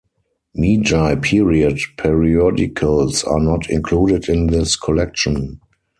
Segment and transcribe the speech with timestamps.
[0.57, 5.59] Meiji period periodicals are not included in this collection.